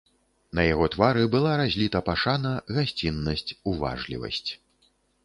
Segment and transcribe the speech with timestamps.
[0.59, 4.51] На яго твары была разліта пашана, гасціннасць, уважлівасць.